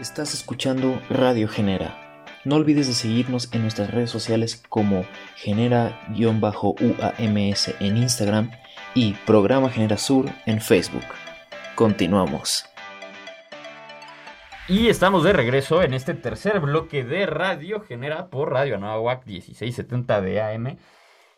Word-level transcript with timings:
Estás 0.00 0.32
escuchando 0.32 0.98
Radio 1.10 1.46
Genera. 1.46 2.24
No 2.46 2.56
olvides 2.56 2.86
de 2.86 2.94
seguirnos 2.94 3.52
en 3.52 3.60
nuestras 3.60 3.90
redes 3.90 4.08
sociales 4.08 4.62
como 4.70 5.04
Genera-UAMS 5.36 6.14
en 7.80 7.96
Instagram 7.98 8.50
y 8.94 9.12
Programa 9.26 9.68
Genera 9.68 9.98
Sur 9.98 10.24
en 10.46 10.62
Facebook. 10.62 11.04
Continuamos. 11.74 12.64
Y 14.68 14.88
estamos 14.88 15.22
de 15.22 15.34
regreso 15.34 15.82
en 15.82 15.92
este 15.92 16.14
tercer 16.14 16.60
bloque 16.60 17.04
de 17.04 17.26
Radio 17.26 17.82
Genera 17.82 18.30
por 18.30 18.52
Radio 18.52 18.76
Anáhuac 18.76 19.26
1670 19.26 20.22
de 20.22 20.40
AM. 20.40 20.78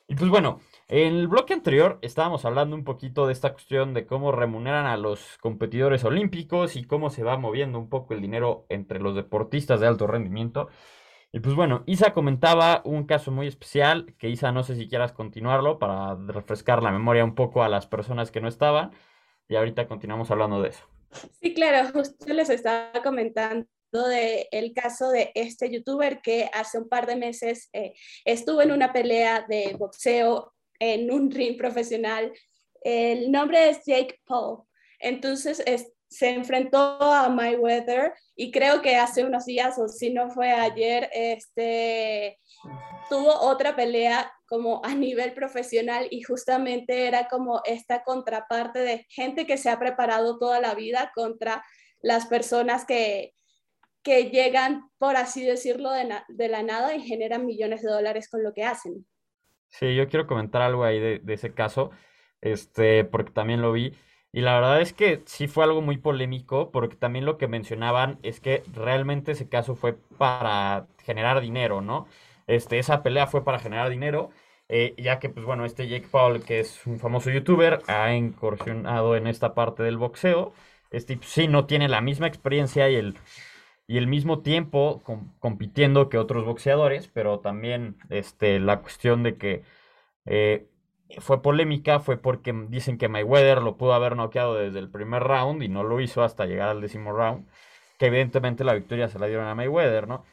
Y 0.06 0.14
pues 0.14 0.30
bueno, 0.30 0.60
en 0.93 1.14
el 1.14 1.27
bloque 1.27 1.54
anterior 1.54 1.98
estábamos 2.02 2.45
hablando 2.45 2.77
un 2.77 2.84
poquito 2.84 3.27
de 3.27 3.32
esta 3.32 3.52
cuestión 3.52 3.95
de 3.95 4.04
cómo 4.04 4.30
remuneran 4.30 4.84
a 4.84 4.98
los 4.98 5.38
competidores 5.38 6.04
olímpicos 6.04 6.76
y 6.76 6.84
cómo 6.84 7.08
se 7.08 7.22
va 7.22 7.38
moviendo 7.38 7.79
un 7.79 7.88
poco 7.88 8.12
el 8.12 8.20
dinero 8.20 8.66
entre 8.68 9.00
los 9.00 9.14
deportistas 9.14 9.81
de 9.81 9.86
alto 9.86 10.07
rendimiento. 10.07 10.68
Y 11.32 11.40
pues 11.40 11.54
bueno, 11.54 11.82
Isa 11.86 12.12
comentaba 12.12 12.82
un 12.84 13.07
caso 13.07 13.31
muy 13.31 13.46
especial, 13.46 14.14
que 14.18 14.29
Isa 14.29 14.53
no 14.53 14.64
sé 14.64 14.76
si 14.76 14.86
quieras 14.86 15.14
continuarlo 15.14 15.79
para 15.79 16.14
refrescar 16.26 16.82
la 16.82 16.93
memoria 16.93 17.25
un 17.25 17.34
poco 17.34 17.62
a 17.62 17.70
las 17.70 17.86
personas 17.86 18.31
que 18.31 18.43
no 18.43 18.48
estaban. 18.48 18.90
Y 19.48 19.56
ahorita 19.56 19.89
continuamos 19.89 20.31
hablando 20.31 20.61
de 20.61 20.68
eso. 20.68 20.84
Sí, 21.40 21.54
claro, 21.54 21.90
justo 21.95 22.26
les 22.31 22.50
estaba 22.50 23.03
comentando 23.03 23.67
del 23.93 24.45
el 24.50 24.75
caso 24.75 25.09
de 25.09 25.32
este 25.34 25.70
youtuber 25.70 26.20
que 26.20 26.50
hace 26.53 26.76
un 26.76 26.90
par 26.90 27.06
de 27.06 27.17
meses 27.17 27.70
eh, 27.72 27.95
estuvo 28.26 28.61
en 28.61 28.72
una 28.72 28.93
pelea 28.93 29.46
de 29.48 29.75
boxeo 29.79 30.53
en 30.79 31.11
un 31.11 31.31
ring 31.31 31.57
profesional. 31.57 32.33
El 32.83 33.31
nombre 33.31 33.70
es 33.70 33.84
Jake 33.84 34.20
Paul. 34.25 34.64
Entonces 34.98 35.62
se 36.08 36.28
enfrentó 36.28 36.78
a 36.78 37.28
Mayweather 37.31 38.12
y 38.36 38.50
creo 38.50 38.83
que 38.83 38.97
hace 38.97 39.25
unos 39.25 39.47
días, 39.47 39.78
o 39.78 39.89
si 39.89 40.12
no 40.12 40.31
fue 40.31 40.53
ayer, 40.53 41.09
este, 41.12 42.39
tuvo 43.09 43.33
otra 43.41 43.75
pelea 43.75 44.31
como 44.47 44.84
a 44.84 44.95
nivel 44.95 45.33
profesional 45.33 46.06
y 46.11 46.23
justamente 46.23 47.06
era 47.06 47.28
como 47.28 47.62
esta 47.65 48.05
contraparte 48.05 48.81
de 48.81 49.06
gente 49.09 49.47
que 49.47 49.56
se 49.56 49.70
ha 49.70 49.78
preparado 49.78 50.39
toda 50.39 50.61
la 50.61 50.75
vida 50.75 51.12
contra 51.15 51.65
las 52.03 52.27
personas 52.27 52.84
que, 52.84 53.33
que 54.03 54.31
llegan, 54.31 54.91
por 54.98 55.17
así 55.17 55.43
decirlo, 55.45 55.93
de, 55.93 56.09
de 56.28 56.48
la 56.48 56.62
nada 56.62 56.95
y 56.95 57.00
generan 57.00 57.47
millones 57.47 57.81
de 57.81 57.91
dólares 57.91 58.28
con 58.28 58.43
lo 58.43 58.53
que 58.53 58.65
hacen. 58.65 59.06
Sí, 59.73 59.95
yo 59.97 60.09
quiero 60.09 60.27
comentar 60.27 60.62
algo 60.62 60.84
ahí 60.84 61.01
de, 61.01 61.20
ese 61.28 61.55
caso, 61.55 61.91
este, 62.42 63.05
porque 63.05 63.33
también 63.33 63.62
lo 63.62 63.73
vi. 63.73 63.95
Y 64.31 64.42
la 64.42 64.55
verdad 64.55 64.81
es 64.83 64.92
que 64.92 65.23
sí 65.27 65.48
fue 65.48 65.65
algo 65.65 65.81
muy 65.83 65.97
polémico, 65.98 66.70
porque 66.70 66.97
también 66.97 67.25
lo 67.25 67.39
que 67.39 67.48
mencionaban 67.48 68.19
es 68.23 68.41
que 68.41 68.62
realmente 68.73 69.33
ese 69.33 69.48
caso 69.48 69.75
fue 69.75 69.95
para 70.19 70.87
generar 71.05 71.41
dinero, 71.41 71.81
¿no? 71.81 72.06
Este, 72.47 72.78
esa 72.78 73.03
pelea 73.03 73.27
fue 73.27 73.45
para 73.45 73.59
generar 73.61 73.89
dinero, 73.91 74.31
eh, 74.69 74.95
ya 74.98 75.19
que, 75.19 75.31
pues 75.31 75.47
bueno, 75.47 75.65
este 75.65 75.89
Jake 75.89 76.09
Paul, 76.11 76.43
que 76.45 76.61
es 76.61 76.87
un 76.87 76.98
famoso 76.98 77.31
youtuber, 77.31 77.81
ha 77.89 78.15
incursionado 78.15 79.17
en 79.17 79.27
esta 79.27 79.55
parte 79.55 79.83
del 79.83 79.97
boxeo. 79.98 80.53
Este, 80.91 81.17
pues, 81.17 81.31
sí, 81.31 81.48
no 81.48 81.67
tiene 81.67 81.89
la 81.89 82.00
misma 82.03 82.27
experiencia 82.27 82.91
y 82.91 82.97
el 82.97 83.17
y 83.86 83.98
el 83.98 84.06
mismo 84.06 84.41
tiempo 84.41 85.02
compitiendo 85.41 86.08
que 86.08 86.19
otros 86.19 86.44
boxeadores, 86.44 87.08
pero 87.08 87.41
también 87.41 87.97
este, 88.11 88.61
la 88.61 88.80
cuestión 88.80 89.22
de 89.22 89.36
que 89.36 89.64
eh, 90.27 90.69
fue 91.19 91.42
polémica 91.42 92.00
fue 92.00 92.16
porque 92.16 92.53
dicen 92.69 92.98
que 92.98 93.08
Mayweather 93.08 93.62
lo 93.62 93.77
pudo 93.77 93.94
haber 93.94 94.16
noqueado 94.16 94.55
desde 94.55 94.78
el 94.78 94.91
primer 94.91 95.22
round 95.25 95.62
y 95.62 95.69
no 95.69 95.83
lo 95.84 96.00
hizo 96.00 96.22
hasta 96.22 96.47
llegar 96.47 96.69
al 96.70 96.80
décimo 96.80 97.12
round, 97.12 97.47
que 97.98 98.06
evidentemente 98.06 98.64
la 98.64 98.75
victoria 98.75 99.08
se 99.08 99.19
la 99.19 99.27
dieron 99.27 99.47
a 99.47 99.55
Mayweather, 99.55 100.08
¿no? 100.08 100.25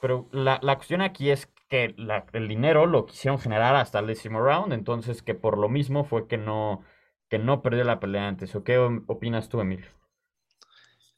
Pero 0.00 0.28
la, 0.32 0.58
la 0.62 0.76
cuestión 0.76 1.00
aquí 1.00 1.30
es 1.30 1.46
que 1.68 1.94
el 2.32 2.48
dinero 2.48 2.86
lo 2.86 3.06
quisieron 3.06 3.38
generar 3.40 3.74
hasta 3.76 3.98
el 3.98 4.06
décimo 4.06 4.40
round, 4.40 4.72
entonces 4.72 5.22
que 5.22 5.34
por 5.34 5.58
lo 5.58 5.68
mismo 5.68 6.04
fue 6.04 6.28
que 6.28 6.38
no, 6.38 6.82
que 7.28 7.38
no 7.38 7.62
perdió 7.62 7.84
la 7.84 8.00
pelea 8.00 8.28
antes. 8.28 8.54
¿O 8.54 8.64
qué 8.64 8.78
opinas 8.78 9.48
tú, 9.48 9.60
Emilio? 9.60 9.88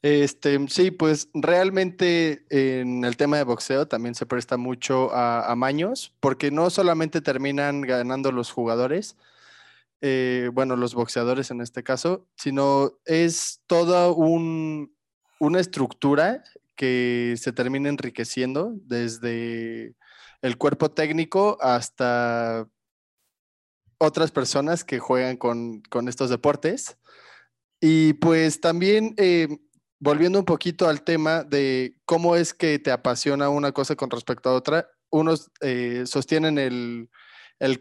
Este, 0.01 0.57
sí, 0.69 0.91
pues 0.91 1.29
realmente 1.33 2.45
en 2.49 3.03
el 3.03 3.17
tema 3.17 3.37
de 3.37 3.43
boxeo 3.43 3.87
también 3.87 4.15
se 4.15 4.25
presta 4.25 4.55
mucho 4.55 5.13
a, 5.13 5.53
maños, 5.55 6.13
porque 6.21 6.51
no 6.51 6.69
solamente 6.69 7.21
terminan 7.21 7.81
ganando 7.81 8.31
los 8.31 8.51
jugadores, 8.51 9.17
eh, 10.01 10.49
bueno, 10.53 10.77
los 10.77 10.95
boxeadores 10.95 11.51
en 11.51 11.59
este 11.59 11.83
caso, 11.83 12.25
sino 12.37 12.93
es 13.05 13.61
toda 13.67 14.09
una 14.11 15.59
estructura 15.59 16.43
que 16.77 17.35
se 17.37 17.51
termina 17.51 17.89
enriqueciendo 17.89 18.71
desde 18.85 19.95
el 20.41 20.57
cuerpo 20.57 20.89
técnico 20.91 21.57
hasta 21.59 22.69
otras 23.97 24.31
personas 24.31 24.85
que 24.85 24.99
juegan 24.99 25.35
con, 25.35 25.83
estos 26.07 26.29
deportes. 26.29 26.97
Y 27.81 28.13
pues 28.13 28.61
también 28.61 29.13
eh, 29.17 29.47
volviendo 29.99 30.39
un 30.39 30.45
poquito 30.45 30.87
al 30.87 31.03
tema 31.03 31.43
de 31.43 31.95
cómo 32.05 32.35
es 32.35 32.53
que 32.53 32.79
te 32.79 32.91
apasiona 32.91 33.49
una 33.49 33.71
cosa 33.71 33.95
con 33.95 34.09
respecto 34.09 34.49
a 34.49 34.53
otra, 34.53 34.89
unos 35.11 35.51
eh, 35.61 36.03
sostienen 36.05 36.57
el, 36.57 37.09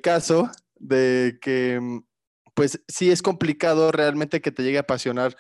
caso 0.01 0.51
de 0.77 1.39
que, 1.41 1.79
mm, 1.81 2.01
pues 2.55 2.83
sí 2.89 3.11
es 3.11 3.23
complicado 3.23 3.93
realmente 3.93 4.41
que 4.41 4.51
te 4.51 4.63
llegue 4.63 4.79
a 4.79 4.83
apasionar 4.83 5.37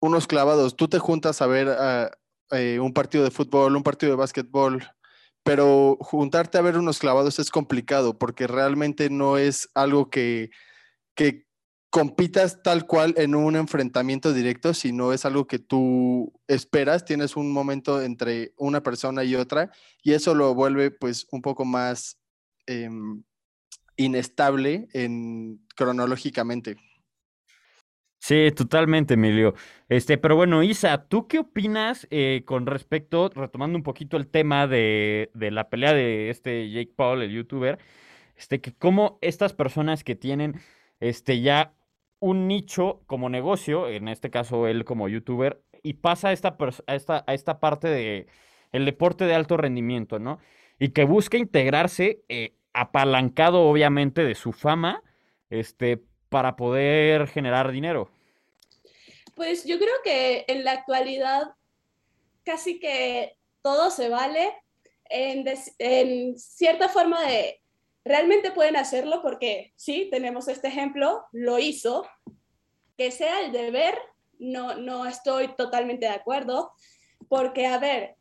unos 0.00 0.26
clavados. 0.26 0.76
Tú 0.76 0.88
te 0.88 0.98
juntas 0.98 1.42
a 1.42 1.46
ver 1.46 1.68
ah, 1.68 2.10
eh, 2.52 2.78
un 2.80 2.94
partido 2.94 3.24
de 3.24 3.30
fútbol, 3.30 3.76
un 3.76 3.82
partido 3.82 4.12
de 4.12 4.16
básquetbol, 4.16 4.86
pero 5.42 5.98
juntarte 6.00 6.58
a 6.58 6.62
ver 6.62 6.78
unos 6.78 6.98
clavados 6.98 7.38
es 7.38 7.50
complicado 7.50 8.18
porque 8.18 8.46
realmente 8.46 9.10
no 9.10 9.38
es 9.38 9.68
algo 9.74 10.10
que, 10.10 10.50
que 11.14 11.47
compitas 11.90 12.62
tal 12.62 12.86
cual 12.86 13.14
en 13.16 13.34
un 13.34 13.56
enfrentamiento 13.56 14.32
directo, 14.32 14.74
si 14.74 14.92
no 14.92 15.12
es 15.12 15.24
algo 15.24 15.46
que 15.46 15.58
tú 15.58 16.32
esperas, 16.46 17.04
tienes 17.04 17.36
un 17.36 17.50
momento 17.50 18.02
entre 18.02 18.52
una 18.56 18.82
persona 18.82 19.24
y 19.24 19.34
otra 19.34 19.70
y 20.02 20.12
eso 20.12 20.34
lo 20.34 20.54
vuelve 20.54 20.90
pues 20.90 21.26
un 21.30 21.40
poco 21.40 21.64
más 21.64 22.18
em, 22.66 23.22
inestable 23.96 24.88
en, 24.92 25.60
cronológicamente. 25.74 26.76
Sí, 28.20 28.50
totalmente, 28.54 29.14
Emilio. 29.14 29.54
Este, 29.88 30.18
pero 30.18 30.34
bueno, 30.34 30.62
Isa, 30.62 31.06
¿tú 31.06 31.28
qué 31.28 31.38
opinas 31.38 32.06
eh, 32.10 32.42
con 32.44 32.66
respecto, 32.66 33.30
retomando 33.32 33.78
un 33.78 33.84
poquito 33.84 34.16
el 34.16 34.26
tema 34.26 34.66
de, 34.66 35.30
de, 35.34 35.50
la 35.52 35.70
pelea 35.70 35.94
de 35.94 36.28
este 36.28 36.68
Jake 36.68 36.92
Paul, 36.96 37.22
el 37.22 37.30
youtuber, 37.30 37.78
este, 38.36 38.60
que 38.60 38.74
cómo 38.74 39.18
estas 39.22 39.54
personas 39.54 40.02
que 40.02 40.16
tienen 40.16 40.60
este, 41.00 41.40
ya 41.40 41.74
un 42.20 42.48
nicho 42.48 43.02
como 43.06 43.28
negocio, 43.28 43.88
en 43.88 44.08
este 44.08 44.30
caso 44.30 44.66
él 44.66 44.84
como 44.84 45.08
youtuber, 45.08 45.62
y 45.82 45.94
pasa 45.94 46.28
a 46.28 46.32
esta, 46.32 46.56
esta, 46.86 47.24
esta 47.28 47.60
parte 47.60 47.88
de 47.88 48.26
el 48.72 48.84
deporte 48.84 49.24
de 49.24 49.34
alto 49.34 49.56
rendimiento, 49.56 50.18
¿no? 50.18 50.38
Y 50.78 50.90
que 50.90 51.04
busca 51.04 51.36
integrarse 51.36 52.22
eh, 52.28 52.54
apalancado 52.72 53.62
obviamente 53.62 54.24
de 54.24 54.34
su 54.34 54.52
fama, 54.52 55.02
este, 55.50 56.02
para 56.28 56.56
poder 56.56 57.26
generar 57.28 57.72
dinero. 57.72 58.10
Pues 59.34 59.64
yo 59.64 59.78
creo 59.78 59.94
que 60.04 60.44
en 60.48 60.64
la 60.64 60.72
actualidad 60.72 61.54
casi 62.44 62.78
que 62.78 63.36
todo 63.62 63.90
se 63.90 64.08
vale 64.08 64.52
en, 65.08 65.44
en 65.78 66.38
cierta 66.38 66.88
forma 66.88 67.22
de 67.22 67.60
realmente 68.08 68.50
pueden 68.50 68.76
hacerlo 68.76 69.22
porque 69.22 69.72
sí, 69.76 70.08
tenemos 70.10 70.48
este 70.48 70.68
ejemplo, 70.68 71.24
lo 71.32 71.58
hizo. 71.58 72.06
Que 72.96 73.12
sea 73.12 73.42
el 73.42 73.52
deber, 73.52 73.96
no, 74.38 74.74
no 74.74 75.06
estoy 75.06 75.54
totalmente 75.54 76.06
de 76.06 76.12
acuerdo, 76.12 76.72
porque, 77.28 77.66
a 77.66 77.78
ver, 77.78 78.16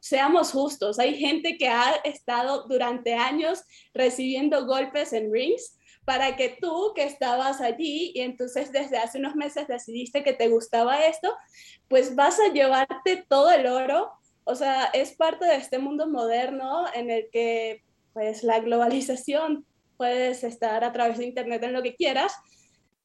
seamos 0.00 0.52
justos, 0.52 0.98
hay 0.98 1.16
gente 1.16 1.56
que 1.58 1.68
ha 1.68 1.92
estado 2.04 2.66
durante 2.66 3.14
años 3.14 3.62
recibiendo 3.94 4.66
golpes 4.66 5.12
en 5.12 5.32
rings 5.32 5.76
para 6.04 6.36
que 6.36 6.56
tú 6.60 6.92
que 6.94 7.04
estabas 7.04 7.60
allí 7.60 8.12
y 8.14 8.20
entonces 8.22 8.72
desde 8.72 8.98
hace 8.98 9.18
unos 9.18 9.36
meses 9.36 9.68
decidiste 9.68 10.24
que 10.24 10.32
te 10.32 10.48
gustaba 10.48 11.04
esto, 11.04 11.36
pues 11.88 12.16
vas 12.16 12.40
a 12.40 12.52
llevarte 12.52 13.24
todo 13.28 13.50
el 13.50 13.66
oro. 13.66 14.10
O 14.44 14.54
sea, 14.54 14.86
es 14.86 15.12
parte 15.12 15.44
de 15.44 15.56
este 15.56 15.78
mundo 15.78 16.08
moderno 16.08 16.86
en 16.94 17.10
el 17.10 17.28
que 17.30 17.84
pues 18.12 18.42
la 18.42 18.60
globalización, 18.60 19.64
puedes 19.96 20.44
estar 20.44 20.82
a 20.82 20.92
través 20.92 21.18
de 21.18 21.26
Internet 21.26 21.62
en 21.62 21.72
lo 21.72 21.82
que 21.82 21.94
quieras. 21.94 22.34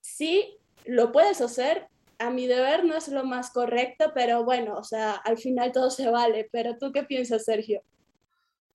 Sí, 0.02 0.58
lo 0.86 1.12
puedes 1.12 1.42
hacer. 1.42 1.88
A 2.20 2.30
mi 2.30 2.48
deber 2.48 2.86
no 2.86 2.96
es 2.96 3.10
lo 3.10 3.26
más 3.26 3.52
correcto, 3.52 4.12
pero 4.16 4.46
bueno, 4.46 4.76
o 4.76 4.84
sea, 4.84 5.12
al 5.12 5.38
final 5.38 5.74
todo 5.74 5.90
se 5.90 6.10
vale. 6.10 6.48
Pero 6.52 6.78
tú 6.78 6.94
qué 6.94 7.04
piensas, 7.04 7.44
Sergio? 7.44 7.82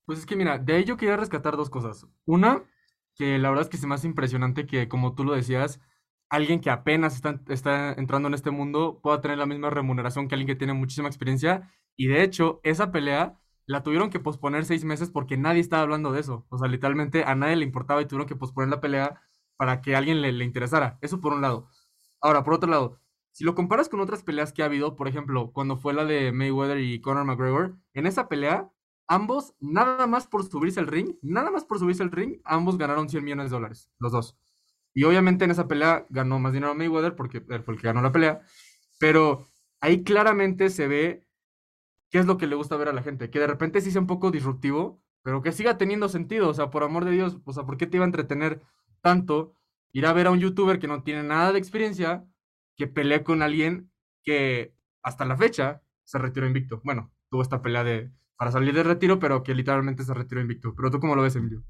Pues 0.05 0.19
es 0.19 0.25
que 0.25 0.35
mira, 0.35 0.59
de 0.59 0.83
yo 0.83 0.97
quería 0.97 1.17
rescatar 1.17 1.57
dos 1.57 1.69
cosas. 1.69 2.05
Una, 2.25 2.63
que 3.15 3.39
la 3.39 3.49
verdad 3.49 3.63
es 3.63 3.69
que 3.69 3.77
se 3.77 3.87
me 3.87 3.95
hace 3.95 4.07
impresionante 4.07 4.67
que, 4.67 4.87
como 4.87 5.15
tú 5.15 5.23
lo 5.23 5.33
decías, 5.33 5.79
alguien 6.29 6.61
que 6.61 6.69
apenas 6.69 7.15
está, 7.15 7.41
está 7.49 7.93
entrando 7.93 8.27
en 8.27 8.35
este 8.35 8.51
mundo 8.51 8.99
pueda 9.01 9.21
tener 9.21 9.37
la 9.37 9.45
misma 9.45 9.69
remuneración 9.69 10.27
que 10.27 10.35
alguien 10.35 10.47
que 10.47 10.55
tiene 10.55 10.73
muchísima 10.73 11.07
experiencia. 11.07 11.71
Y 11.95 12.07
de 12.07 12.23
hecho, 12.23 12.59
esa 12.63 12.91
pelea 12.91 13.39
la 13.71 13.83
tuvieron 13.83 14.09
que 14.09 14.19
posponer 14.19 14.65
seis 14.65 14.83
meses 14.83 15.09
porque 15.09 15.37
nadie 15.37 15.61
estaba 15.61 15.83
hablando 15.83 16.11
de 16.11 16.19
eso. 16.19 16.45
O 16.49 16.57
sea, 16.57 16.67
literalmente 16.67 17.23
a 17.23 17.35
nadie 17.35 17.55
le 17.55 17.65
importaba 17.65 18.01
y 18.01 18.05
tuvieron 18.05 18.27
que 18.27 18.35
posponer 18.35 18.69
la 18.69 18.81
pelea 18.81 19.21
para 19.57 19.81
que 19.81 19.95
alguien 19.95 20.21
le, 20.21 20.31
le 20.31 20.45
interesara. 20.45 20.97
Eso 21.01 21.21
por 21.21 21.33
un 21.33 21.41
lado. 21.41 21.69
Ahora, 22.19 22.43
por 22.43 22.53
otro 22.53 22.69
lado, 22.69 22.99
si 23.31 23.43
lo 23.45 23.55
comparas 23.55 23.87
con 23.87 24.01
otras 24.01 24.23
peleas 24.23 24.51
que 24.51 24.61
ha 24.61 24.65
habido, 24.65 24.95
por 24.95 25.07
ejemplo, 25.07 25.51
cuando 25.53 25.77
fue 25.77 25.93
la 25.93 26.05
de 26.05 26.31
Mayweather 26.33 26.79
y 26.79 26.99
Conor 26.99 27.25
McGregor, 27.25 27.77
en 27.93 28.05
esa 28.07 28.27
pelea, 28.27 28.69
ambos, 29.07 29.55
nada 29.59 30.05
más 30.05 30.27
por 30.27 30.43
subirse 30.43 30.79
al 30.79 30.87
ring, 30.87 31.15
nada 31.21 31.49
más 31.49 31.63
por 31.63 31.79
subirse 31.79 32.03
al 32.03 32.11
ring, 32.11 32.41
ambos 32.43 32.77
ganaron 32.77 33.09
100 33.09 33.23
millones 33.23 33.45
de 33.45 33.55
dólares, 33.55 33.89
los 33.99 34.11
dos. 34.11 34.37
Y 34.93 35.05
obviamente 35.05 35.45
en 35.45 35.51
esa 35.51 35.67
pelea 35.67 36.05
ganó 36.09 36.39
más 36.39 36.53
dinero 36.53 36.75
Mayweather 36.75 37.15
porque 37.15 37.43
él 37.49 37.63
fue 37.63 37.75
el 37.75 37.79
que 37.79 37.87
ganó 37.87 38.01
la 38.01 38.11
pelea. 38.11 38.41
Pero 38.99 39.47
ahí 39.79 40.03
claramente 40.03 40.69
se 40.69 40.87
ve 40.87 41.25
qué 42.11 42.19
es 42.19 42.25
lo 42.25 42.37
que 42.37 42.45
le 42.45 42.55
gusta 42.55 42.75
ver 42.75 42.89
a 42.89 42.93
la 42.93 43.01
gente. 43.01 43.29
Que 43.29 43.39
de 43.39 43.47
repente 43.47 43.81
sí 43.81 43.89
sea 43.89 44.01
un 44.01 44.07
poco 44.07 44.29
disruptivo, 44.29 45.01
pero 45.23 45.41
que 45.41 45.51
siga 45.51 45.77
teniendo 45.77 46.09
sentido. 46.09 46.49
O 46.49 46.53
sea, 46.53 46.69
por 46.69 46.83
amor 46.83 47.05
de 47.05 47.11
Dios, 47.11 47.37
o 47.45 47.53
sea, 47.53 47.63
¿por 47.63 47.77
qué 47.77 47.87
te 47.87 47.97
iba 47.97 48.05
a 48.05 48.07
entretener 48.07 48.61
tanto 49.01 49.55
ir 49.93 50.05
a 50.05 50.13
ver 50.13 50.27
a 50.27 50.31
un 50.31 50.39
youtuber 50.39 50.77
que 50.77 50.87
no 50.87 51.03
tiene 51.03 51.23
nada 51.23 51.51
de 51.53 51.59
experiencia 51.59 52.25
que 52.75 52.87
pelee 52.87 53.23
con 53.23 53.41
alguien 53.41 53.89
que 54.23 54.75
hasta 55.01 55.25
la 55.25 55.37
fecha 55.37 55.81
se 56.03 56.19
retiró 56.19 56.45
invicto? 56.45 56.81
Bueno, 56.83 57.11
tuvo 57.29 57.41
esta 57.41 57.61
pelea 57.61 57.83
de 57.83 58.11
para 58.35 58.51
salir 58.51 58.73
de 58.73 58.83
retiro, 58.83 59.19
pero 59.19 59.43
que 59.43 59.53
literalmente 59.53 60.03
se 60.03 60.13
retiró 60.13 60.41
invicto. 60.41 60.73
Pero 60.75 60.89
tú 60.89 60.99
cómo 60.99 61.15
lo 61.15 61.21
ves, 61.21 61.35
Emilio? 61.35 61.63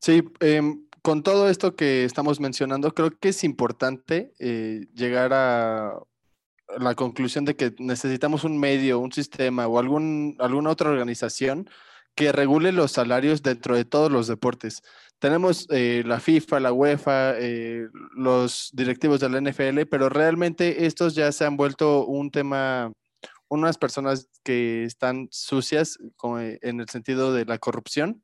Sí, 0.00 0.22
eh, 0.40 0.62
con 1.00 1.22
todo 1.22 1.48
esto 1.48 1.76
que 1.76 2.04
estamos 2.04 2.40
mencionando, 2.40 2.92
creo 2.92 3.16
que 3.16 3.28
es 3.28 3.44
importante 3.44 4.34
eh, 4.40 4.88
llegar 4.94 5.32
a 5.32 5.96
la 6.78 6.94
conclusión 6.94 7.44
de 7.44 7.56
que 7.56 7.74
necesitamos 7.78 8.44
un 8.44 8.58
medio, 8.58 8.98
un 8.98 9.12
sistema 9.12 9.66
o 9.66 9.78
algún, 9.78 10.36
alguna 10.38 10.70
otra 10.70 10.90
organización 10.90 11.68
que 12.14 12.32
regule 12.32 12.72
los 12.72 12.92
salarios 12.92 13.42
dentro 13.42 13.76
de 13.76 13.84
todos 13.84 14.10
los 14.10 14.26
deportes. 14.26 14.82
Tenemos 15.18 15.66
eh, 15.70 16.02
la 16.06 16.20
FIFA, 16.20 16.60
la 16.60 16.72
UEFA, 16.72 17.38
eh, 17.38 17.88
los 18.14 18.70
directivos 18.72 19.20
de 19.20 19.28
la 19.28 19.40
NFL, 19.40 19.82
pero 19.90 20.08
realmente 20.08 20.86
estos 20.86 21.14
ya 21.14 21.30
se 21.32 21.44
han 21.44 21.56
vuelto 21.56 22.06
un 22.06 22.30
tema, 22.30 22.92
unas 23.48 23.78
personas 23.78 24.28
que 24.42 24.84
están 24.84 25.28
sucias 25.30 25.98
en 26.62 26.80
el 26.80 26.88
sentido 26.88 27.34
de 27.34 27.44
la 27.44 27.58
corrupción 27.58 28.22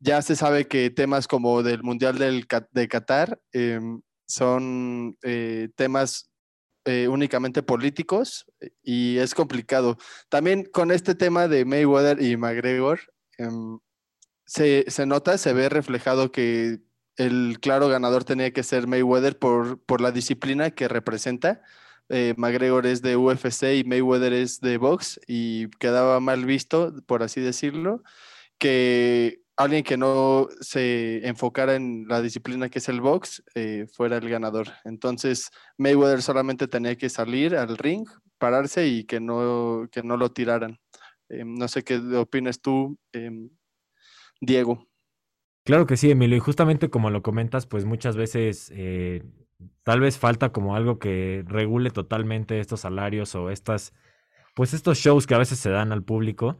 ya 0.00 0.22
se 0.22 0.34
sabe 0.34 0.66
que 0.66 0.90
temas 0.90 1.28
como 1.28 1.62
del 1.62 1.82
Mundial 1.82 2.18
de 2.18 2.88
Qatar 2.88 3.38
em, 3.52 4.00
son 4.26 5.16
eh, 5.22 5.68
temas 5.76 6.29
eh, 6.84 7.08
únicamente 7.08 7.62
políticos 7.62 8.46
y 8.82 9.18
es 9.18 9.34
complicado. 9.34 9.98
También 10.28 10.64
con 10.64 10.90
este 10.90 11.14
tema 11.14 11.48
de 11.48 11.64
Mayweather 11.64 12.22
y 12.22 12.36
McGregor, 12.36 13.00
em, 13.38 13.78
se, 14.46 14.84
se, 14.88 15.06
nota, 15.06 15.38
se 15.38 15.52
ve 15.52 15.68
reflejado 15.68 16.32
que 16.32 16.80
el 17.16 17.58
claro 17.60 17.88
ganador 17.88 18.24
tenía 18.24 18.52
que 18.52 18.62
ser 18.62 18.86
Mayweather 18.86 19.38
por, 19.38 19.80
por 19.84 20.00
la 20.00 20.10
disciplina 20.10 20.70
que 20.70 20.88
representa. 20.88 21.62
Eh, 22.08 22.34
McGregor 22.36 22.86
es 22.86 23.02
de 23.02 23.16
UFC 23.16 23.74
y 23.74 23.84
Mayweather 23.84 24.32
es 24.32 24.60
de 24.60 24.78
box 24.78 25.20
y 25.26 25.68
quedaba 25.78 26.18
mal 26.20 26.44
visto, 26.44 26.94
por 27.06 27.22
así 27.22 27.40
decirlo, 27.40 28.02
que 28.58 29.42
alguien 29.62 29.84
que 29.84 29.98
no 29.98 30.48
se 30.60 31.26
enfocara 31.26 31.74
en 31.74 32.06
la 32.08 32.22
disciplina 32.22 32.70
que 32.70 32.78
es 32.78 32.88
el 32.88 33.00
box 33.02 33.42
eh, 33.54 33.86
fuera 33.92 34.16
el 34.16 34.28
ganador. 34.28 34.68
Entonces 34.84 35.50
Mayweather 35.76 36.22
solamente 36.22 36.66
tenía 36.66 36.96
que 36.96 37.10
salir 37.10 37.54
al 37.54 37.76
ring, 37.76 38.06
pararse 38.38 38.86
y 38.86 39.04
que 39.04 39.20
no, 39.20 39.86
que 39.92 40.02
no 40.02 40.16
lo 40.16 40.32
tiraran. 40.32 40.78
Eh, 41.28 41.44
no 41.44 41.68
sé 41.68 41.84
qué 41.84 41.96
opinas 42.16 42.60
tú, 42.60 42.98
eh, 43.12 43.30
Diego. 44.40 44.86
Claro 45.64 45.86
que 45.86 45.98
sí, 45.98 46.10
Emilio, 46.10 46.38
y 46.38 46.40
justamente 46.40 46.88
como 46.88 47.10
lo 47.10 47.22
comentas, 47.22 47.66
pues 47.66 47.84
muchas 47.84 48.16
veces 48.16 48.72
eh, 48.74 49.22
tal 49.82 50.00
vez 50.00 50.16
falta 50.16 50.52
como 50.52 50.74
algo 50.74 50.98
que 50.98 51.44
regule 51.46 51.90
totalmente 51.90 52.60
estos 52.60 52.80
salarios 52.80 53.34
o 53.34 53.50
estas, 53.50 53.92
pues 54.54 54.72
estos 54.72 54.98
shows 54.98 55.26
que 55.26 55.34
a 55.34 55.38
veces 55.38 55.58
se 55.58 55.68
dan 55.68 55.92
al 55.92 56.02
público 56.02 56.58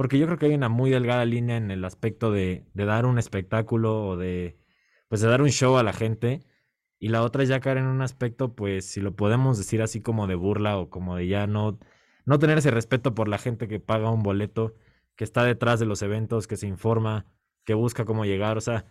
porque 0.00 0.18
yo 0.18 0.24
creo 0.24 0.38
que 0.38 0.46
hay 0.46 0.54
una 0.54 0.70
muy 0.70 0.88
delgada 0.88 1.26
línea 1.26 1.58
en 1.58 1.70
el 1.70 1.84
aspecto 1.84 2.32
de, 2.32 2.64
dar 2.72 3.04
un 3.04 3.18
espectáculo 3.18 4.02
o 4.06 4.16
de, 4.16 4.56
pues 5.08 5.20
de 5.20 5.28
dar 5.28 5.42
un 5.42 5.50
show 5.50 5.76
a 5.76 5.82
la 5.82 5.92
gente. 5.92 6.42
Y 6.98 7.08
la 7.08 7.22
otra 7.22 7.42
es 7.42 7.50
ya 7.50 7.60
caer 7.60 7.76
en 7.76 7.84
un 7.86 8.00
aspecto, 8.00 8.54
pues 8.54 8.86
si 8.86 9.02
lo 9.02 9.14
podemos 9.14 9.58
decir 9.58 9.82
así 9.82 10.00
como 10.00 10.26
de 10.26 10.36
burla 10.36 10.78
o 10.78 10.88
como 10.88 11.16
de 11.16 11.26
ya 11.28 11.46
no, 11.46 11.78
no 12.24 12.38
tener 12.38 12.56
ese 12.56 12.70
respeto 12.70 13.14
por 13.14 13.28
la 13.28 13.36
gente 13.36 13.68
que 13.68 13.78
paga 13.78 14.10
un 14.10 14.22
boleto, 14.22 14.74
que 15.16 15.24
está 15.24 15.44
detrás 15.44 15.80
de 15.80 15.84
los 15.84 16.00
eventos, 16.00 16.46
que 16.46 16.56
se 16.56 16.66
informa, 16.66 17.26
que 17.64 17.74
busca 17.74 18.06
cómo 18.06 18.24
llegar. 18.24 18.56
O 18.56 18.62
sea, 18.62 18.86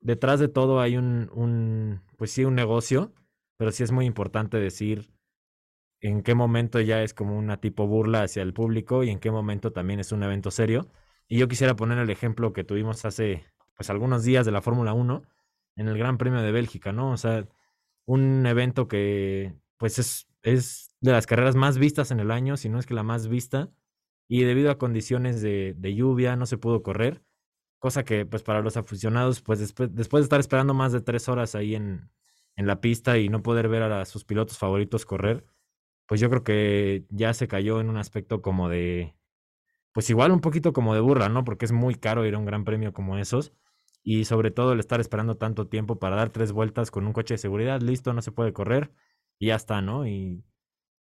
detrás 0.00 0.38
de 0.38 0.48
todo 0.48 0.80
hay 0.82 0.98
un, 0.98 1.30
un 1.32 2.02
pues 2.18 2.30
sí, 2.30 2.44
un 2.44 2.56
negocio, 2.56 3.14
pero 3.56 3.72
sí 3.72 3.84
es 3.84 3.90
muy 3.90 4.04
importante 4.04 4.58
decir 4.58 5.10
en 6.02 6.22
qué 6.22 6.34
momento 6.34 6.80
ya 6.80 7.02
es 7.02 7.14
como 7.14 7.38
una 7.38 7.58
tipo 7.60 7.86
burla 7.86 8.24
hacia 8.24 8.42
el 8.42 8.52
público 8.54 9.04
y 9.04 9.10
en 9.10 9.20
qué 9.20 9.30
momento 9.30 9.72
también 9.72 10.00
es 10.00 10.12
un 10.12 10.22
evento 10.24 10.50
serio. 10.50 10.88
Y 11.28 11.38
yo 11.38 11.48
quisiera 11.48 11.76
poner 11.76 11.98
el 11.98 12.10
ejemplo 12.10 12.52
que 12.52 12.64
tuvimos 12.64 13.04
hace 13.04 13.46
pues 13.76 13.88
algunos 13.90 14.24
días 14.24 14.44
de 14.46 14.52
la 14.52 14.62
Fórmula 14.62 14.92
1 14.94 15.22
en 15.76 15.88
el 15.88 15.98
Gran 15.98 16.18
Premio 16.18 16.42
de 16.42 16.52
Bélgica, 16.52 16.92
¿no? 16.92 17.12
O 17.12 17.16
sea, 17.16 17.48
un 18.06 18.46
evento 18.46 18.88
que 18.88 19.54
pues 19.78 19.98
es, 19.98 20.28
es 20.42 20.94
de 21.00 21.12
las 21.12 21.26
carreras 21.26 21.56
más 21.56 21.78
vistas 21.78 22.10
en 22.10 22.20
el 22.20 22.30
año, 22.30 22.56
si 22.56 22.68
no 22.68 22.78
es 22.78 22.86
que 22.86 22.94
la 22.94 23.02
más 23.02 23.28
vista, 23.28 23.70
y 24.28 24.44
debido 24.44 24.70
a 24.70 24.78
condiciones 24.78 25.42
de, 25.42 25.74
de 25.76 25.94
lluvia 25.94 26.36
no 26.36 26.46
se 26.46 26.58
pudo 26.58 26.82
correr, 26.82 27.22
cosa 27.78 28.04
que 28.04 28.26
pues 28.26 28.42
para 28.42 28.60
los 28.62 28.76
aficionados, 28.76 29.42
pues 29.42 29.58
después, 29.60 29.94
después 29.94 30.22
de 30.22 30.24
estar 30.24 30.40
esperando 30.40 30.74
más 30.74 30.92
de 30.92 31.00
tres 31.00 31.28
horas 31.28 31.54
ahí 31.54 31.74
en, 31.74 32.10
en 32.56 32.66
la 32.66 32.80
pista 32.80 33.18
y 33.18 33.28
no 33.28 33.42
poder 33.42 33.68
ver 33.68 33.82
a 33.82 34.04
sus 34.04 34.24
pilotos 34.24 34.58
favoritos 34.58 35.04
correr, 35.06 35.44
pues 36.12 36.20
yo 36.20 36.28
creo 36.28 36.44
que 36.44 37.06
ya 37.08 37.32
se 37.32 37.48
cayó 37.48 37.80
en 37.80 37.88
un 37.88 37.96
aspecto 37.96 38.42
como 38.42 38.68
de, 38.68 39.16
pues 39.92 40.10
igual 40.10 40.30
un 40.30 40.42
poquito 40.42 40.74
como 40.74 40.92
de 40.94 41.00
burla, 41.00 41.30
¿no? 41.30 41.42
Porque 41.42 41.64
es 41.64 41.72
muy 41.72 41.94
caro 41.94 42.26
ir 42.26 42.34
a 42.34 42.38
un 42.38 42.44
gran 42.44 42.66
premio 42.66 42.92
como 42.92 43.16
esos. 43.16 43.54
Y 44.02 44.26
sobre 44.26 44.50
todo 44.50 44.74
el 44.74 44.80
estar 44.80 45.00
esperando 45.00 45.38
tanto 45.38 45.68
tiempo 45.68 45.98
para 45.98 46.16
dar 46.16 46.28
tres 46.28 46.52
vueltas 46.52 46.90
con 46.90 47.06
un 47.06 47.14
coche 47.14 47.32
de 47.32 47.38
seguridad, 47.38 47.80
listo, 47.80 48.12
no 48.12 48.20
se 48.20 48.30
puede 48.30 48.52
correr 48.52 48.92
y 49.38 49.46
ya 49.46 49.54
está, 49.54 49.80
¿no? 49.80 50.06
Y, 50.06 50.44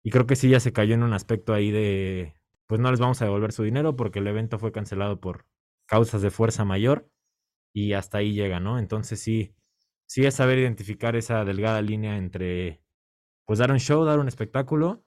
y 0.03 0.11
creo 0.11 0.27
que 0.27 0.35
sí 0.35 0.47
ya 0.47 0.59
se 0.59 0.73
cayó 0.73 0.93
en 0.93 1.01
un 1.01 1.13
aspecto 1.13 1.55
ahí 1.55 1.71
de, 1.71 2.35
pues 2.67 2.79
no 2.79 2.91
les 2.91 2.99
vamos 2.99 3.19
a 3.23 3.25
devolver 3.25 3.51
su 3.51 3.63
dinero 3.63 3.95
porque 3.95 4.19
el 4.19 4.27
evento 4.27 4.59
fue 4.59 4.71
cancelado 4.71 5.19
por 5.19 5.47
causas 5.87 6.21
de 6.21 6.29
fuerza 6.29 6.65
mayor 6.65 7.09
y 7.73 7.93
hasta 7.93 8.19
ahí 8.19 8.33
llega, 8.33 8.59
¿no? 8.59 8.77
Entonces 8.77 9.19
sí, 9.19 9.55
sí 10.05 10.27
es 10.27 10.35
saber 10.35 10.59
identificar 10.59 11.15
esa 11.15 11.45
delgada 11.45 11.81
línea 11.81 12.15
entre 12.15 12.83
pues 13.49 13.57
dar 13.57 13.71
un 13.71 13.79
show, 13.79 14.05
dar 14.05 14.19
un 14.19 14.27
espectáculo. 14.27 15.03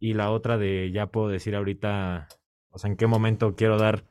Y 0.00 0.14
la 0.14 0.32
otra 0.32 0.58
de 0.58 0.90
ya 0.90 1.06
puedo 1.12 1.28
decir 1.28 1.54
ahorita, 1.54 2.26
o 2.70 2.78
sea, 2.78 2.90
en 2.90 2.96
qué 2.96 3.06
momento 3.06 3.54
quiero 3.54 3.78
dar, 3.78 4.04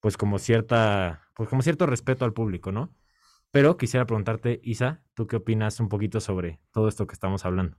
pues 0.00 0.16
como 0.16 0.40
cierta, 0.40 1.28
pues 1.36 1.48
como 1.48 1.62
cierto 1.62 1.86
respeto 1.86 2.24
al 2.24 2.32
público, 2.32 2.72
¿no? 2.72 2.92
Pero 3.52 3.76
quisiera 3.76 4.06
preguntarte, 4.06 4.58
Isa, 4.64 5.04
¿tú 5.14 5.28
qué 5.28 5.36
opinas 5.36 5.78
un 5.78 5.88
poquito 5.88 6.18
sobre 6.18 6.58
todo 6.72 6.88
esto 6.88 7.06
que 7.06 7.12
estamos 7.12 7.44
hablando? 7.44 7.76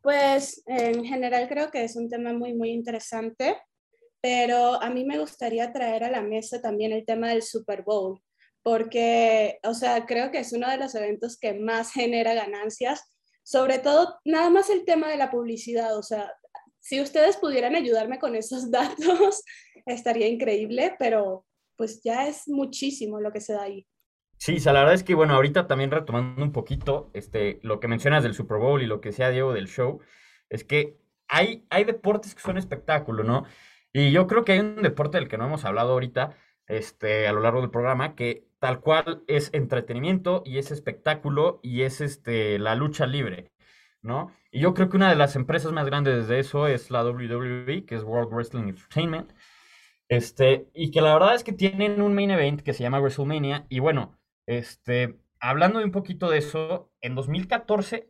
Pues 0.00 0.62
en 0.66 1.04
general 1.04 1.48
creo 1.48 1.72
que 1.72 1.82
es 1.82 1.96
un 1.96 2.08
tema 2.08 2.32
muy, 2.32 2.54
muy 2.54 2.70
interesante, 2.70 3.56
pero 4.20 4.80
a 4.80 4.90
mí 4.90 5.04
me 5.04 5.18
gustaría 5.18 5.72
traer 5.72 6.04
a 6.04 6.10
la 6.12 6.22
mesa 6.22 6.62
también 6.62 6.92
el 6.92 7.04
tema 7.04 7.30
del 7.30 7.42
Super 7.42 7.82
Bowl, 7.82 8.22
porque, 8.62 9.58
o 9.64 9.74
sea, 9.74 10.06
creo 10.06 10.30
que 10.30 10.38
es 10.38 10.52
uno 10.52 10.70
de 10.70 10.76
los 10.76 10.94
eventos 10.94 11.36
que 11.36 11.54
más 11.54 11.90
genera 11.90 12.34
ganancias 12.34 13.12
sobre 13.48 13.78
todo, 13.78 14.20
nada 14.26 14.50
más 14.50 14.68
el 14.68 14.84
tema 14.84 15.08
de 15.08 15.16
la 15.16 15.30
publicidad, 15.30 15.96
o 15.96 16.02
sea, 16.02 16.34
si 16.80 17.00
ustedes 17.00 17.38
pudieran 17.38 17.74
ayudarme 17.74 18.18
con 18.18 18.34
esos 18.34 18.70
datos, 18.70 19.42
estaría 19.86 20.28
increíble, 20.28 20.94
pero 20.98 21.46
pues 21.74 22.02
ya 22.02 22.28
es 22.28 22.46
muchísimo 22.46 23.20
lo 23.20 23.32
que 23.32 23.40
se 23.40 23.54
da 23.54 23.62
ahí. 23.62 23.86
Sí, 24.36 24.58
la 24.58 24.72
verdad 24.72 24.92
es 24.92 25.02
que, 25.02 25.14
bueno, 25.14 25.32
ahorita 25.32 25.66
también 25.66 25.90
retomando 25.90 26.42
un 26.42 26.52
poquito 26.52 27.10
este, 27.14 27.58
lo 27.62 27.80
que 27.80 27.88
mencionas 27.88 28.22
del 28.22 28.34
Super 28.34 28.58
Bowl 28.58 28.82
y 28.82 28.86
lo 28.86 29.00
que 29.00 29.12
sea, 29.12 29.30
Diego, 29.30 29.54
del 29.54 29.68
show, 29.68 30.00
es 30.50 30.62
que 30.62 30.98
hay, 31.26 31.64
hay 31.70 31.84
deportes 31.84 32.34
que 32.34 32.42
son 32.42 32.58
espectáculo, 32.58 33.24
¿no? 33.24 33.44
Y 33.94 34.12
yo 34.12 34.26
creo 34.26 34.44
que 34.44 34.52
hay 34.52 34.58
un 34.58 34.82
deporte 34.82 35.16
del 35.16 35.28
que 35.28 35.38
no 35.38 35.46
hemos 35.46 35.64
hablado 35.64 35.92
ahorita, 35.92 36.36
este, 36.66 37.26
a 37.26 37.32
lo 37.32 37.40
largo 37.40 37.62
del 37.62 37.70
programa, 37.70 38.14
que 38.14 38.47
tal 38.58 38.80
cual 38.80 39.22
es 39.26 39.50
entretenimiento 39.52 40.42
y 40.44 40.58
es 40.58 40.70
espectáculo 40.70 41.60
y 41.62 41.82
es 41.82 42.00
este, 42.00 42.58
la 42.58 42.74
lucha 42.74 43.06
libre, 43.06 43.52
¿no? 44.02 44.32
Y 44.50 44.60
yo 44.60 44.74
creo 44.74 44.88
que 44.88 44.96
una 44.96 45.10
de 45.10 45.16
las 45.16 45.36
empresas 45.36 45.72
más 45.72 45.86
grandes 45.86 46.28
de 46.28 46.40
eso 46.40 46.66
es 46.66 46.90
la 46.90 47.04
WWE, 47.04 47.84
que 47.86 47.94
es 47.94 48.02
World 48.02 48.32
Wrestling 48.32 48.68
Entertainment, 48.68 49.32
este, 50.08 50.68
y 50.74 50.90
que 50.90 51.00
la 51.00 51.14
verdad 51.14 51.34
es 51.34 51.44
que 51.44 51.52
tienen 51.52 52.00
un 52.02 52.14
main 52.14 52.30
event 52.30 52.62
que 52.62 52.72
se 52.72 52.82
llama 52.82 53.00
WrestleMania, 53.00 53.66
y 53.68 53.80
bueno, 53.80 54.18
este, 54.46 55.18
hablando 55.40 55.78
de 55.78 55.84
un 55.84 55.92
poquito 55.92 56.30
de 56.30 56.38
eso, 56.38 56.90
en 57.00 57.14
2014 57.14 58.08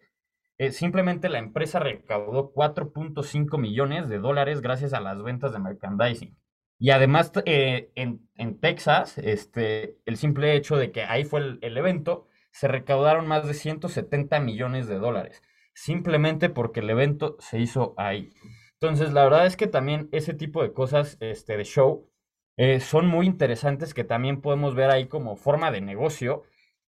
eh, 0.58 0.72
simplemente 0.72 1.28
la 1.28 1.38
empresa 1.38 1.78
recaudó 1.78 2.52
4.5 2.52 3.58
millones 3.58 4.08
de 4.08 4.18
dólares 4.18 4.60
gracias 4.60 4.92
a 4.92 5.00
las 5.00 5.22
ventas 5.22 5.52
de 5.52 5.60
merchandising. 5.60 6.36
Y 6.78 6.90
además 6.90 7.32
eh, 7.44 7.90
en, 7.94 8.60
Texas, 8.60 9.18
este, 9.18 9.98
el 10.06 10.16
simple 10.16 10.54
hecho 10.54 10.76
de 10.76 10.92
que 10.92 11.02
ahí 11.02 11.24
fue 11.24 11.40
el, 11.40 11.58
el, 11.62 11.76
evento, 11.76 12.28
se 12.52 12.68
recaudaron 12.68 13.26
más 13.26 13.46
de 13.46 13.54
170 13.54 14.38
millones 14.40 14.86
de 14.86 14.98
dólares, 14.98 15.42
simplemente 15.74 16.48
porque 16.50 16.80
el 16.80 16.90
evento 16.90 17.36
se 17.40 17.58
hizo 17.58 17.94
ahí. 17.96 18.32
Entonces, 18.80 19.12
la 19.12 19.24
verdad 19.24 19.46
es 19.46 19.56
que 19.56 19.66
también 19.66 20.08
ese 20.12 20.34
tipo 20.34 20.62
de 20.62 20.72
cosas 20.72 21.16
este, 21.20 21.56
de 21.56 21.64
show 21.64 22.08
eh, 22.56 22.78
son 22.80 23.08
muy 23.08 23.26
interesantes 23.26 23.92
que 23.92 24.04
también 24.04 24.40
podemos 24.40 24.74
ver 24.76 24.90
ahí 24.90 25.08
como 25.08 25.36
forma 25.36 25.72
de 25.72 25.80
negocio, 25.80 26.44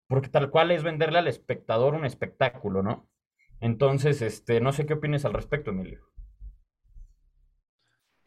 porque 0.07 0.29
tal 0.29 0.51
cual 0.51 0.71
es 0.71 0.83
venderle 0.83 1.19
al 1.19 1.27
espectador 1.27 1.95
un 1.95 2.05
espectáculo, 2.05 2.83
¿no? 2.83 3.07
Entonces, 3.59 4.21
este, 4.21 4.61
no 4.61 4.71
sé 4.71 4.85
qué 4.85 4.93
opinas 4.93 5.25
al 5.25 5.33
respecto, 5.33 5.71
Emilio. 5.71 6.01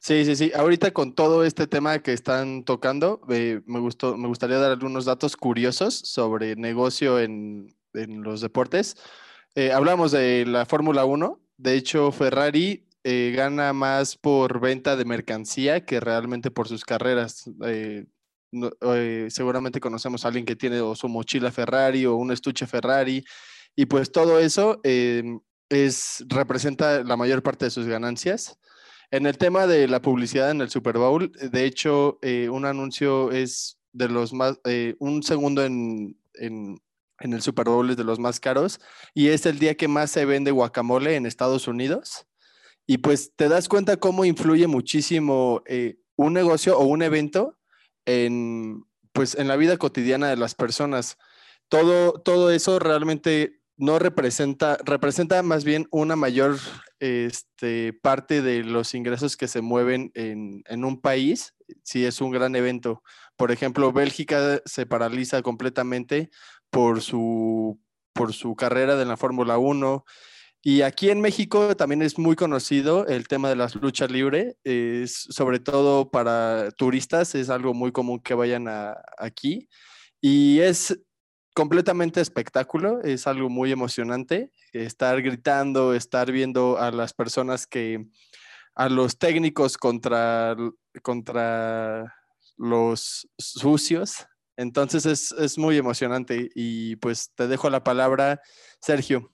Sí, 0.05 0.25
sí, 0.25 0.35
sí. 0.35 0.51
Ahorita 0.57 0.91
con 0.91 1.15
todo 1.15 1.45
este 1.45 1.69
tema 1.69 2.01
que 2.01 2.13
están 2.13 2.65
tocando, 2.65 3.21
eh, 3.31 3.61
me, 3.67 3.79
gustó, 3.79 4.17
me 4.17 4.27
gustaría 4.27 4.59
dar 4.59 4.73
algunos 4.73 5.05
datos 5.05 5.37
curiosos 5.37 5.95
sobre 5.95 6.57
negocio 6.57 7.21
en, 7.21 7.69
los 7.93 8.41
deportes. 8.41 8.97
Eh, 9.55 9.71
hablamos 9.71 10.11
de 10.11 10.45
la 10.45 10.67
Fórmula 10.67 11.05
1. 11.05 11.41
De 11.57 11.77
hecho, 11.77 12.11
Ferrari 12.11 12.89
eh, 13.05 13.33
gana 13.37 13.73
más 13.73 14.17
por 14.17 14.59
venta 14.59 14.97
de 14.97 15.05
mercancía 15.05 15.85
que 15.85 16.01
realmente 16.01 16.51
por 16.51 16.67
sus 16.67 16.85
carreras. 16.85 17.49
seguramente 19.29 19.79
conocemos 19.81 20.25
a 20.25 20.29
alguien 20.29 20.45
que 20.47 20.57
tiene 20.57 20.81
su 20.97 21.09
mochila 21.09 21.53
Ferrari 21.53 22.07
o 22.07 22.17
un 22.17 22.33
estuche 22.33 22.67
Ferrari 22.67 23.25
y 23.77 23.87
pues 23.87 24.11
todo 24.11 24.41
eso 24.41 24.81
es, 24.83 26.25
representa 26.29 27.05
la 27.05 27.17
mayor 27.17 27.45
parte 27.45 27.67
de 27.67 27.71
sus 27.71 27.87
ganancias. 27.87 28.59
En 29.13 29.27
el 29.27 29.37
tema 29.37 29.67
de 29.67 29.89
la 29.89 30.01
publicidad 30.01 30.51
en 30.51 30.63
el 30.63 30.71
Super 30.71 30.97
Bowl, 30.97 31.31
de 31.33 31.67
hecho, 31.67 32.19
eh, 32.23 32.49
un 32.49 32.65
anuncio 32.65 33.31
es 33.31 33.79
de 33.93 34.09
los 34.09 34.33
más, 34.33 34.59
eh, 34.65 34.97
un 35.01 35.23
segundo 35.23 35.63
en, 35.63 36.19
en, 36.33 36.81
el 37.19 37.43
Super 37.43 37.67
Bowl 37.69 37.91
es 37.91 37.99
de 37.99 38.05
los 38.05 38.19
más 38.19 38.41
caros 38.41 38.81
y 39.13 39.29
es 39.29 39.45
el 39.45 39.59
día 39.59 39.77
que 39.77 39.87
más 39.87 40.11
se 40.11 40.25
vende 40.25 40.51
guacamole 40.51 41.15
en 41.15 41.27
Estados 41.27 41.69
Unidos. 41.69 42.27
Y 42.87 42.99
pues 42.99 43.33
te 43.37 43.51
das 43.51 43.69
cuenta 43.69 43.99
cómo 43.99 44.25
influye 44.25 44.67
muchísimo 44.67 45.63
eh, 45.67 45.99
un 46.17 46.33
negocio 46.33 46.79
o 46.79 46.87
un 46.87 47.03
evento 47.03 47.59
en, 48.07 48.83
pues, 49.13 49.35
en 49.35 49.47
la 49.47 49.57
vida 49.57 49.77
cotidiana 49.77 50.31
de 50.31 50.37
las 50.39 50.55
personas. 50.55 51.19
Todo, 51.69 52.15
todo 52.15 52.51
eso 52.51 52.79
realmente 52.79 53.61
no 53.77 53.99
representa, 53.99 54.79
representa 54.85 55.43
más 55.43 55.65
bien 55.65 55.87
una 55.91 56.17
mayor 56.17 56.57
este, 57.03 57.93
parte 57.95 58.43
de 58.43 58.63
los 58.63 58.95
ingresos 58.95 59.37
que 59.37 59.49
se 59.49 59.61
mueven 59.61 60.13
en, 60.15 60.85
un 60.85 61.01
país, 61.01 61.53
si 61.83 62.05
es 62.05 62.21
un 62.21 62.31
gran 62.31 62.55
evento. 62.55 63.03
Por 63.37 63.51
ejemplo, 63.51 63.93
Bélgica 63.93 64.63
se 64.65 64.87
paraliza 64.87 65.43
completamente 65.43 66.31
por 66.71 67.03
su, 67.03 67.81
carrera 68.57 68.95
de 68.95 69.05
la 69.05 69.17
Fórmula 69.17 69.59
1. 69.59 70.05
Y 70.63 70.83
aquí 70.83 71.11
en 71.11 71.21
México 71.21 71.77
también 71.77 72.03
es 72.03 72.21
muy 72.21 72.37
conocido 72.37 73.05
el 73.09 73.27
tema 73.27 73.49
de 73.49 73.57
las 73.57 73.75
luchas 73.75 74.13
libres, 74.13 74.55
es, 74.63 75.27
sobre 75.29 75.59
todo 75.59 76.13
para 76.13 76.71
turistas, 76.71 77.35
es 77.35 77.51
algo 77.51 77.75
muy 77.75 77.91
común 77.91 78.21
que 78.21 78.35
vayan 78.35 78.69
aquí. 79.19 79.69
Y 80.21 80.61
es 80.61 80.97
completamente 81.55 82.21
espectáculo, 82.21 83.01
es 83.03 83.27
algo 83.27 83.49
muy 83.49 83.73
emocionante, 83.73 84.51
estar 84.73 85.21
gritando, 85.23 85.95
estar 85.95 86.31
viendo 86.33 86.79
a 86.79 86.91
las 86.91 87.13
personas 87.13 87.67
que, 87.67 88.07
a 88.75 88.89
los 88.89 89.19
técnicos 89.19 89.77
contra, 89.77 90.57
contra 91.03 92.15
los 92.57 93.29
sucios. 93.39 94.27
Entonces 94.57 95.07
es, 95.07 95.33
es 95.33 95.59
muy 95.59 95.77
emocionante 95.77 96.51
y 96.55 96.97
pues 96.97 97.33
te 97.35 97.49
dejo 97.49 97.71
la 97.71 97.83
palabra, 97.83 98.41
Sergio. 98.81 99.33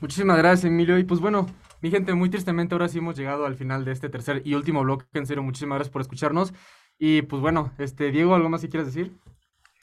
Muchísimas 0.00 0.38
gracias, 0.38 0.64
Emilio. 0.64 0.98
Y 0.98 1.04
pues 1.04 1.20
bueno, 1.20 1.46
mi 1.80 1.90
gente, 1.90 2.14
muy 2.14 2.30
tristemente 2.30 2.74
ahora 2.74 2.88
sí 2.88 2.98
hemos 2.98 3.16
llegado 3.16 3.46
al 3.46 3.54
final 3.54 3.84
de 3.84 3.92
este 3.92 4.08
tercer 4.08 4.42
y 4.44 4.54
último 4.54 4.82
bloque. 4.82 5.06
En 5.12 5.26
serio, 5.26 5.42
muchísimas 5.42 5.76
gracias 5.76 5.92
por 5.92 6.02
escucharnos. 6.02 6.52
Y 6.98 7.22
pues 7.22 7.40
bueno, 7.40 7.72
este 7.78 8.10
Diego, 8.10 8.34
¿algo 8.34 8.48
más 8.48 8.60
que 8.60 8.68
quieras 8.68 8.92
decir? 8.92 9.14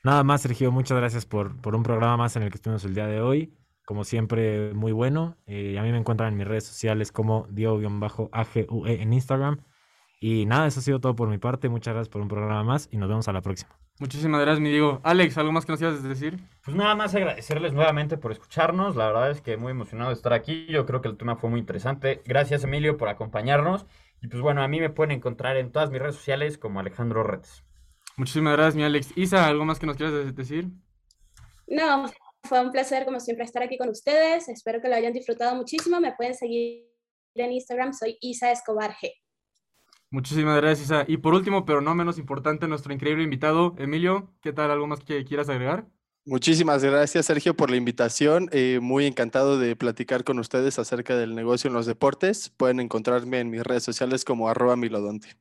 Nada 0.07 0.23
más, 0.23 0.41
Sergio, 0.41 0.71
muchas 0.71 0.97
gracias 0.97 1.25
por, 1.25 1.59
por 1.59 1.75
un 1.75 1.83
programa 1.83 2.15
más 2.15 2.37
en 2.37 2.43
el 2.43 2.49
que 2.49 2.55
estuvimos 2.55 2.85
el 2.85 2.95
día 2.95 3.07
de 3.07 3.19
hoy. 3.19 3.53
Como 3.85 4.05
siempre, 4.05 4.73
muy 4.73 4.93
bueno. 4.93 5.35
Eh, 5.47 5.77
a 5.77 5.83
mí 5.83 5.91
me 5.91 5.97
encuentran 5.97 6.31
en 6.31 6.37
mis 6.37 6.47
redes 6.47 6.63
sociales 6.63 7.11
como 7.11 7.45
Diego-AGUE 7.49 9.01
en 9.01 9.11
Instagram. 9.11 9.59
Y 10.21 10.45
nada, 10.45 10.65
eso 10.67 10.79
ha 10.79 10.83
sido 10.83 11.01
todo 11.01 11.13
por 11.13 11.27
mi 11.27 11.39
parte. 11.39 11.67
Muchas 11.67 11.93
gracias 11.93 12.07
por 12.07 12.21
un 12.21 12.29
programa 12.29 12.63
más 12.63 12.87
y 12.89 12.95
nos 12.95 13.09
vemos 13.09 13.27
a 13.27 13.33
la 13.33 13.41
próxima. 13.41 13.77
Muchísimas 13.99 14.39
gracias, 14.39 14.61
mi 14.61 14.69
Diego. 14.69 15.01
Alex, 15.03 15.37
¿algo 15.39 15.51
más 15.51 15.65
que 15.65 15.73
nos 15.73 15.79
quieras 15.79 16.01
decir? 16.01 16.39
Pues 16.63 16.77
nada 16.77 16.95
más 16.95 17.13
agradecerles 17.13 17.73
nuevamente 17.73 18.15
por 18.17 18.31
escucharnos. 18.31 18.95
La 18.95 19.07
verdad 19.07 19.29
es 19.29 19.41
que 19.41 19.57
muy 19.57 19.71
emocionado 19.71 20.11
de 20.11 20.15
estar 20.15 20.31
aquí. 20.31 20.67
Yo 20.69 20.85
creo 20.85 21.01
que 21.01 21.09
el 21.09 21.17
tema 21.17 21.35
fue 21.35 21.49
muy 21.49 21.59
interesante. 21.59 22.21
Gracias, 22.25 22.63
Emilio, 22.63 22.95
por 22.95 23.09
acompañarnos. 23.09 23.85
Y 24.21 24.29
pues 24.29 24.41
bueno, 24.41 24.63
a 24.63 24.69
mí 24.69 24.79
me 24.79 24.89
pueden 24.89 25.11
encontrar 25.11 25.57
en 25.57 25.73
todas 25.73 25.91
mis 25.91 25.99
redes 25.99 26.15
sociales 26.15 26.57
como 26.57 26.79
Alejandro 26.79 27.23
Redes. 27.23 27.66
Muchísimas 28.17 28.53
gracias, 28.53 28.75
mi 28.75 28.83
Alex. 28.83 29.13
Isa, 29.15 29.47
¿algo 29.47 29.63
más 29.63 29.79
que 29.79 29.85
nos 29.85 29.95
quieras 29.95 30.35
decir? 30.35 30.67
No, 31.67 32.05
fue 32.43 32.59
un 32.61 32.71
placer 32.71 33.05
como 33.05 33.19
siempre 33.19 33.45
estar 33.45 33.61
aquí 33.61 33.77
con 33.77 33.89
ustedes. 33.89 34.49
Espero 34.49 34.81
que 34.81 34.89
lo 34.89 34.95
hayan 34.95 35.13
disfrutado 35.13 35.55
muchísimo. 35.55 35.99
Me 35.99 36.13
pueden 36.13 36.33
seguir 36.33 36.87
en 37.35 37.51
Instagram, 37.51 37.93
soy 37.93 38.17
Isa 38.19 38.51
Escobar 38.51 38.95
G. 38.95 39.11
Muchísimas 40.09 40.57
gracias, 40.57 40.87
Isa. 40.87 41.05
Y 41.07 41.17
por 41.17 41.35
último, 41.35 41.65
pero 41.65 41.81
no 41.81 41.93
menos 41.93 42.17
importante, 42.17 42.67
nuestro 42.67 42.91
increíble 42.91 43.23
invitado, 43.23 43.75
Emilio, 43.77 44.33
¿qué 44.41 44.51
tal? 44.51 44.71
¿Algo 44.71 44.87
más 44.87 45.01
que 45.01 45.23
quieras 45.25 45.49
agregar? 45.49 45.85
Muchísimas 46.25 46.83
gracias, 46.83 47.25
Sergio, 47.25 47.55
por 47.55 47.69
la 47.69 47.77
invitación. 47.77 48.49
Eh, 48.51 48.79
muy 48.81 49.05
encantado 49.05 49.59
de 49.59 49.75
platicar 49.75 50.23
con 50.23 50.39
ustedes 50.39 50.79
acerca 50.79 51.15
del 51.15 51.35
negocio 51.35 51.67
en 51.67 51.73
los 51.73 51.85
deportes. 51.85 52.49
Pueden 52.49 52.79
encontrarme 52.79 53.39
en 53.39 53.49
mis 53.49 53.63
redes 53.63 53.83
sociales 53.83 54.25
como 54.25 54.49
arroba 54.49 54.75
milodonte. 54.75 55.37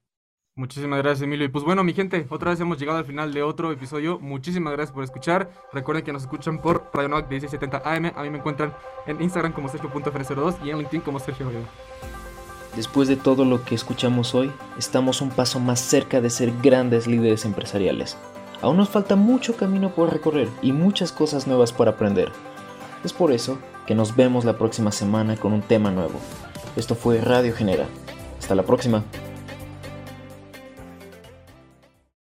Muchísimas 0.59 1.03
gracias, 1.03 1.21
Emilio. 1.21 1.45
Y 1.45 1.49
pues 1.51 1.67
bueno, 1.67 1.85
mi 1.85 1.93
gente, 1.93 2.27
otra 2.31 2.51
vez 2.51 2.59
hemos 2.61 2.79
llegado 2.79 2.97
al 2.97 3.05
final 3.05 3.31
de 3.35 3.43
otro 3.43 3.73
episodio. 3.73 4.19
Muchísimas 4.19 4.73
gracias 4.73 4.95
por 4.95 5.05
escuchar. 5.05 5.51
Recuerden 5.71 6.03
que 6.03 6.15
nos 6.15 6.23
escuchan 6.23 6.63
por 6.63 6.91
Radio 6.95 7.11
Novak 7.11 7.29
1670 7.29 7.83
AM. 7.85 8.13
A 8.17 8.23
mí 8.23 8.31
me 8.31 8.39
encuentran 8.39 8.73
en 9.07 9.21
Instagram 9.21 9.53
como 9.53 9.69
Sergio.fr02 9.69 10.65
y 10.65 10.71
en 10.71 10.79
LinkedIn 10.79 11.03
como 11.03 11.21
Sergio 11.21 11.47
Después 12.75 13.07
de 13.07 13.17
todo 13.17 13.45
lo 13.45 13.65
que 13.67 13.75
escuchamos 13.75 14.35
hoy, 14.35 14.51
estamos 14.79 15.21
un 15.21 15.29
paso 15.29 15.61
más 15.61 15.79
cerca 15.79 16.23
de 16.23 16.31
ser 16.31 16.51
grandes 16.63 17.07
líderes 17.07 17.45
empresariales. 17.45 18.17
Aún 18.63 18.79
nos 18.79 18.89
falta 18.89 19.15
mucho 19.15 19.59
camino 19.59 19.91
por 19.95 20.11
recorrer 20.11 20.49
y 20.63 20.73
muchas 20.73 21.13
cosas 21.13 21.47
nuevas 21.47 21.75
por 21.75 21.87
aprender. 21.87 22.33
Es 23.05 23.13
por 23.13 23.31
eso 23.31 23.59
que 23.87 23.95
nos 23.95 24.17
vemos 24.17 24.47
la 24.47 24.57
próxima 24.57 24.91
semana 24.91 25.37
con 25.37 25.53
un 25.53 25.61
tema 25.61 25.91
nuevo. 25.91 26.19
Esto 26.77 26.95
fue 26.95 27.21
Radio 27.21 27.55
Genera. 27.55 27.87
Hasta 28.39 28.55
la 28.55 28.63
próxima. 28.63 29.05